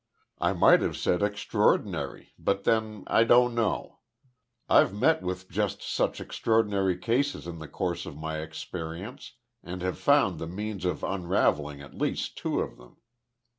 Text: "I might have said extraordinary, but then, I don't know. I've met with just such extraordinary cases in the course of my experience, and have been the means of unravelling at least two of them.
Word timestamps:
"I 0.39 0.53
might 0.53 0.81
have 0.81 0.97
said 0.97 1.21
extraordinary, 1.21 2.33
but 2.39 2.63
then, 2.63 3.03
I 3.05 3.23
don't 3.23 3.53
know. 3.53 3.99
I've 4.67 4.91
met 4.95 5.21
with 5.21 5.47
just 5.47 5.83
such 5.83 6.19
extraordinary 6.19 6.97
cases 6.97 7.45
in 7.45 7.59
the 7.59 7.67
course 7.67 8.07
of 8.07 8.17
my 8.17 8.39
experience, 8.39 9.33
and 9.61 9.83
have 9.83 10.03
been 10.03 10.37
the 10.37 10.47
means 10.47 10.85
of 10.85 11.03
unravelling 11.03 11.81
at 11.83 11.93
least 11.95 12.35
two 12.35 12.61
of 12.61 12.77
them. 12.77 12.97